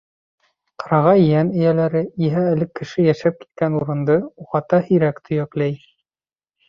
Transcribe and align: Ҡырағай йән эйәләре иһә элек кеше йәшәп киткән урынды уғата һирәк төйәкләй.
Ҡырағай 0.83 1.21
йән 1.25 1.51
эйәләре 1.57 2.01
иһә 2.29 2.45
элек 2.53 2.71
кеше 2.81 3.05
йәшәп 3.05 3.37
киткән 3.43 3.79
урынды 3.83 4.19
уғата 4.47 4.81
һирәк 4.89 5.25
төйәкләй. 5.29 5.81